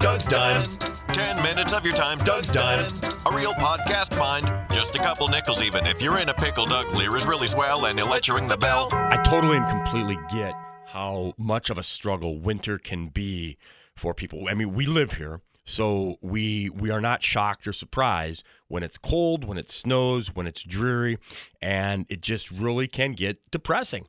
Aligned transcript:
Doug's 0.00 0.26
Dime. 0.26 0.62
10 1.12 1.42
minutes 1.42 1.72
of 1.72 1.84
your 1.84 1.94
time, 1.94 2.18
Doug's 2.18 2.52
Dime. 2.52 2.84
A 3.26 3.36
real 3.36 3.52
podcast 3.54 4.14
find. 4.14 4.46
Just 4.70 4.94
a 4.94 4.98
couple 5.00 5.26
nickels 5.26 5.60
even. 5.60 5.84
If 5.88 6.00
you're 6.00 6.18
in 6.18 6.28
a 6.28 6.34
pickle, 6.34 6.66
Doug 6.66 6.92
Lear 6.92 7.16
is 7.16 7.26
really 7.26 7.48
swell 7.48 7.84
and 7.84 7.98
he'll 7.98 8.08
let 8.08 8.28
you 8.28 8.36
ring 8.36 8.46
the 8.46 8.56
bell. 8.56 8.88
I 8.92 9.16
totally 9.28 9.56
and 9.56 9.68
completely 9.68 10.16
get 10.32 10.54
how 10.86 11.32
much 11.36 11.68
of 11.68 11.78
a 11.78 11.82
struggle 11.82 12.38
winter 12.38 12.78
can 12.78 13.08
be 13.08 13.58
for 13.96 14.14
people. 14.14 14.46
I 14.48 14.54
mean, 14.54 14.72
we 14.72 14.86
live 14.86 15.14
here, 15.14 15.40
so 15.64 16.18
we 16.20 16.70
we 16.70 16.90
are 16.90 17.00
not 17.00 17.24
shocked 17.24 17.66
or 17.66 17.72
surprised 17.72 18.44
when 18.68 18.84
it's 18.84 18.98
cold, 18.98 19.42
when 19.42 19.58
it 19.58 19.68
snows, 19.68 20.32
when 20.32 20.46
it's 20.46 20.62
dreary, 20.62 21.18
and 21.60 22.06
it 22.08 22.20
just 22.20 22.52
really 22.52 22.86
can 22.86 23.14
get 23.14 23.50
depressing. 23.50 24.06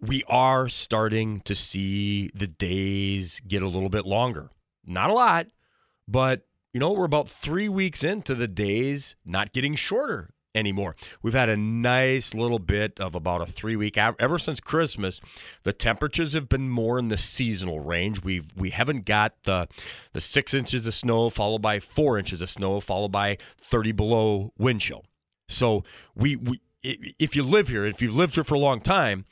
We 0.00 0.24
are 0.26 0.68
starting 0.68 1.40
to 1.42 1.54
see 1.54 2.32
the 2.34 2.48
days 2.48 3.40
get 3.46 3.62
a 3.62 3.68
little 3.68 3.90
bit 3.90 4.06
longer. 4.06 4.50
Not 4.90 5.10
a 5.10 5.14
lot, 5.14 5.46
but 6.08 6.42
you 6.72 6.80
know, 6.80 6.90
we're 6.90 7.04
about 7.04 7.28
three 7.28 7.68
weeks 7.68 8.02
into 8.02 8.34
the 8.34 8.48
days 8.48 9.14
not 9.24 9.52
getting 9.52 9.76
shorter 9.76 10.30
anymore. 10.52 10.96
We've 11.22 11.34
had 11.34 11.48
a 11.48 11.56
nice 11.56 12.34
little 12.34 12.58
bit 12.58 12.98
of 12.98 13.14
about 13.14 13.40
a 13.40 13.46
three 13.46 13.76
week 13.76 13.96
ever 13.96 14.36
since 14.36 14.58
Christmas. 14.58 15.20
The 15.62 15.72
temperatures 15.72 16.32
have 16.32 16.48
been 16.48 16.68
more 16.68 16.98
in 16.98 17.06
the 17.06 17.16
seasonal 17.16 17.78
range. 17.78 18.24
We've 18.24 18.46
we 18.56 18.70
haven't 18.70 19.04
got 19.04 19.34
the 19.44 19.68
the 20.12 20.20
six 20.20 20.54
inches 20.54 20.84
of 20.86 20.94
snow 20.94 21.30
followed 21.30 21.62
by 21.62 21.78
four 21.78 22.18
inches 22.18 22.42
of 22.42 22.50
snow 22.50 22.80
followed 22.80 23.12
by 23.12 23.38
thirty 23.58 23.92
below 23.92 24.52
wind 24.58 24.80
chill. 24.80 25.04
So 25.48 25.84
we 26.16 26.34
we 26.34 26.60
if 26.82 27.36
you 27.36 27.44
live 27.44 27.68
here, 27.68 27.86
if 27.86 28.02
you've 28.02 28.16
lived 28.16 28.34
here 28.34 28.44
for 28.44 28.54
a 28.56 28.58
long 28.58 28.80
time, 28.80 29.24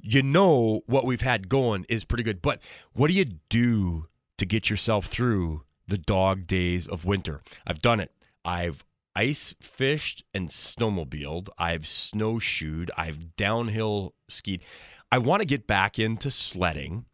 you 0.00 0.22
know 0.22 0.80
what 0.86 1.04
we've 1.04 1.20
had 1.20 1.50
going 1.50 1.84
is 1.90 2.04
pretty 2.04 2.22
good. 2.22 2.40
But 2.40 2.60
what 2.94 3.08
do 3.08 3.14
you 3.14 3.26
do 3.50 4.06
to 4.38 4.46
get 4.46 4.70
yourself 4.70 5.06
through 5.06 5.62
the 5.88 5.98
dog 5.98 6.46
days 6.46 6.86
of 6.86 7.04
winter. 7.04 7.42
I've 7.66 7.80
done 7.80 8.00
it. 8.00 8.12
I've 8.44 8.84
ice 9.14 9.54
fished 9.60 10.24
and 10.34 10.50
snowmobiled. 10.50 11.48
I've 11.58 11.86
snowshoed. 11.86 12.90
I've 12.96 13.36
downhill 13.36 14.14
skied. 14.28 14.62
I 15.10 15.18
want 15.18 15.40
to 15.40 15.46
get 15.46 15.66
back 15.66 15.98
into 15.98 16.30
sledding, 16.30 17.06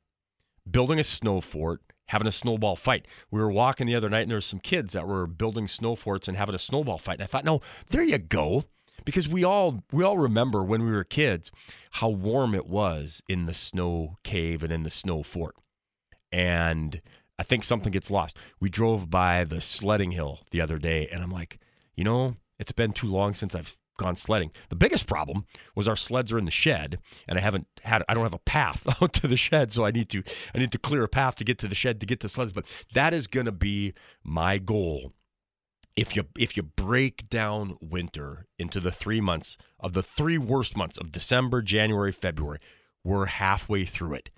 building 0.69 0.99
a 0.99 1.05
snow 1.05 1.41
fort, 1.41 1.83
having 2.07 2.27
a 2.27 2.33
snowball 2.33 2.77
fight. 2.77 3.07
We 3.31 3.41
were 3.41 3.53
walking 3.53 3.87
the 3.87 3.95
other 3.95 4.11
night 4.11 4.23
and 4.23 4.31
there 4.31 4.39
were 4.39 4.43
some 4.43 4.61
kids 4.61 4.95
that 4.95 5.07
were 5.07 5.27
building 5.27 5.69
snow 5.69 5.95
forts 5.95 6.29
and 6.29 6.37
having 6.37 6.55
a 6.55 6.59
snowball 6.59 6.99
fight. 6.99 7.15
And 7.15 7.25
I 7.25 7.27
thought, 7.27 7.45
no, 7.45 7.61
there 7.91 8.03
you 8.03 8.19
go. 8.19 8.65
Because 9.05 9.29
we 9.29 9.45
all 9.45 9.83
we 9.91 10.05
all 10.05 10.19
remember 10.19 10.63
when 10.63 10.85
we 10.85 10.93
were 10.93 11.05
kids 11.05 11.51
how 11.91 12.09
warm 12.09 12.55
it 12.55 12.67
was 12.67 13.21
in 13.29 13.47
the 13.47 13.55
snow 13.55 14.17
cave 14.23 14.63
and 14.63 14.73
in 14.73 14.85
the 14.85 14.91
snow 14.91 15.23
fort. 15.23 15.57
And 16.33 17.01
I 17.39 17.43
think 17.43 17.65
something 17.65 17.93
gets 17.93 18.11
lost. 18.11 18.37
We 18.61 18.71
drove 18.71 19.11
by 19.11 19.45
the 19.45 19.61
sledding 19.61 20.13
hill 20.13 20.41
the 20.51 20.61
other 20.61 20.79
day, 20.79 21.09
and 21.13 21.23
I'm 21.23 21.31
like, 21.31 21.59
you 21.97 22.05
know, 22.05 22.37
it's 22.59 22.73
been 22.73 22.93
too 22.93 23.09
long 23.09 23.35
since 23.35 23.55
I've 23.55 23.77
gone 23.99 24.17
sledding. 24.17 24.51
The 24.69 24.77
biggest 24.77 25.07
problem 25.07 25.47
was 25.75 25.87
our 25.87 25.97
sleds 25.97 26.33
are 26.33 26.39
in 26.39 26.45
the 26.45 26.51
shed, 26.51 26.99
and 27.29 27.39
I 27.39 27.43
haven't 27.43 27.67
had 27.83 28.03
I 28.09 28.15
don't 28.15 28.25
have 28.25 28.33
a 28.35 28.39
path 28.39 28.83
out 29.03 29.13
to 29.15 29.29
the 29.29 29.37
shed, 29.37 29.73
so 29.73 29.85
I 29.85 29.91
need 29.91 30.09
to 30.11 30.23
I 30.55 30.59
need 30.59 30.73
to 30.73 30.79
clear 30.79 31.05
a 31.05 31.09
path 31.09 31.37
to 31.37 31.45
get 31.45 31.59
to 31.61 31.69
the 31.69 31.75
shed 31.75 32.01
to 32.01 32.07
get 32.07 32.21
to 32.21 32.29
sleds. 32.29 32.53
But 32.53 32.65
that 32.95 33.15
is 33.15 33.27
going 33.27 33.47
to 33.47 33.53
be 33.53 33.95
my 34.23 34.59
goal. 34.59 35.13
If 35.95 36.17
you 36.17 36.25
if 36.39 36.57
you 36.57 36.63
break 36.63 37.29
down 37.29 37.77
winter 37.81 38.47
into 38.59 38.81
the 38.81 38.93
three 38.93 39.21
months 39.21 39.57
of 39.79 39.93
the 39.93 40.03
three 40.03 40.39
worst 40.39 40.77
months 40.77 40.97
of 40.97 41.13
December, 41.13 41.61
January, 41.61 42.13
February, 42.13 42.61
we're 43.05 43.27
halfway 43.27 43.85
through 43.85 44.15
it. 44.15 44.31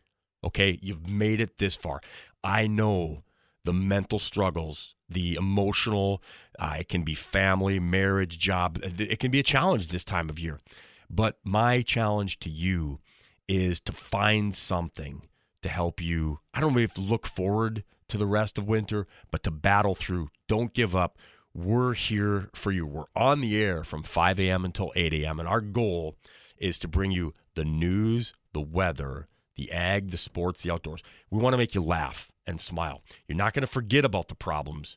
Okay, 0.45 0.79
you've 0.83 1.09
made 1.09 1.41
it 1.41 1.59
this 1.59 1.75
far. 1.75 2.01
I 2.43 2.67
know 2.67 3.25
the 3.65 3.73
mental 3.73 4.19
struggles, 4.19 4.95
the 5.09 5.35
emotional, 5.35 6.23
uh, 6.59 6.77
it 6.81 6.89
can 6.89 7.03
be 7.03 7.15
family, 7.15 7.81
marriage, 7.81 8.39
job. 8.39 8.79
It 8.83 9.19
can 9.19 9.31
be 9.31 9.41
a 9.41 9.45
challenge 9.45 9.89
this 9.89 10.05
time 10.05 10.29
of 10.29 10.39
year. 10.39 10.61
But 11.09 11.39
my 11.45 11.83
challenge 11.83 12.39
to 12.41 12.51
you 12.51 13.01
is 13.49 13.81
to 13.81 13.93
find 13.93 14.55
something 14.55 15.23
to 15.63 15.69
help 15.69 16.01
you. 16.01 16.41
I 16.53 16.61
don't 16.61 16.75
know 16.75 16.81
if 16.81 16.99
look 16.99 17.27
forward 17.27 17.85
to 18.09 18.19
the 18.19 18.27
rest 18.27 18.59
of 18.59 18.69
winter, 18.69 19.07
but 19.31 19.43
to 19.45 19.51
battle 19.51 19.95
through. 19.95 20.29
Don't 20.47 20.75
give 20.75 20.95
up. 20.95 21.17
We're 21.55 21.95
here 21.95 22.51
for 22.55 22.71
you. 22.71 22.87
We're 22.87 23.05
on 23.17 23.41
the 23.41 23.57
air 23.57 23.85
from 23.85 24.03
5 24.03 24.41
a.m. 24.41 24.65
until 24.65 24.93
8 24.95 25.13
a.m. 25.15 25.41
And 25.41 25.49
our 25.49 25.61
goal 25.61 26.17
is 26.59 26.79
to 26.81 26.89
bring 26.89 27.13
you 27.13 27.33
the 27.55 27.65
news, 27.65 28.35
the 28.53 28.61
weather, 28.61 29.29
the 29.57 29.71
ag, 29.73 30.11
the 30.11 30.19
sports, 30.19 30.63
the 30.63 30.71
outdoors. 30.71 31.03
We 31.31 31.41
want 31.41 31.55
to 31.55 31.59
make 31.59 31.75
you 31.75 31.83
laugh 31.83 32.31
and 32.47 32.61
smile. 32.61 33.03
You're 33.27 33.37
not 33.37 33.55
going 33.55 33.63
to 33.63 33.73
forget 33.73 34.05
about 34.05 34.29
the 34.29 34.35
problems, 34.35 34.97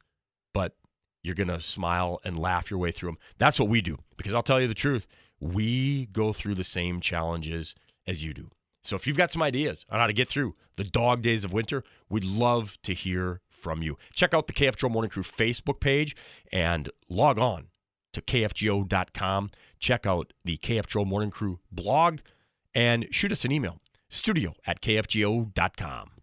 but 0.53 0.75
you're 1.23 1.35
going 1.35 1.47
to 1.47 1.61
smile 1.61 2.19
and 2.23 2.39
laugh 2.39 2.69
your 2.69 2.79
way 2.79 2.91
through 2.91 3.09
them. 3.09 3.17
That's 3.37 3.59
what 3.59 3.69
we 3.69 3.81
do. 3.81 3.97
Because 4.17 4.33
I'll 4.33 4.43
tell 4.43 4.61
you 4.61 4.67
the 4.67 4.73
truth, 4.73 5.07
we 5.39 6.07
go 6.07 6.33
through 6.33 6.55
the 6.55 6.63
same 6.63 7.01
challenges 7.01 7.75
as 8.07 8.23
you 8.23 8.33
do. 8.33 8.49
So 8.83 8.95
if 8.95 9.05
you've 9.05 9.17
got 9.17 9.31
some 9.31 9.41
ideas 9.41 9.85
on 9.89 9.99
how 9.99 10.07
to 10.07 10.13
get 10.13 10.29
through 10.29 10.55
the 10.77 10.85
dog 10.85 11.21
days 11.21 11.43
of 11.43 11.51
winter, 11.51 11.83
we'd 12.09 12.23
love 12.23 12.77
to 12.83 12.93
hear 12.93 13.41
from 13.49 13.81
you. 13.81 13.97
Check 14.13 14.33
out 14.33 14.47
the 14.47 14.53
KFGO 14.53 14.89
Morning 14.89 15.11
Crew 15.11 15.23
Facebook 15.23 15.79
page 15.79 16.15
and 16.53 16.89
log 17.09 17.37
on 17.37 17.67
to 18.13 18.21
kfgo.com. 18.21 19.51
Check 19.79 20.05
out 20.05 20.31
the 20.45 20.57
KFGO 20.57 21.05
Morning 21.05 21.31
Crew 21.31 21.59
blog 21.71 22.19
and 22.73 23.07
shoot 23.11 23.31
us 23.31 23.43
an 23.43 23.51
email 23.51 23.81
studio 24.09 24.53
at 24.65 24.81
kfgo.com. 24.81 26.16